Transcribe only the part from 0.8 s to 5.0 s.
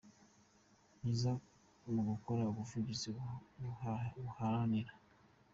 myiza mu gukora ubuvugizi buharanira.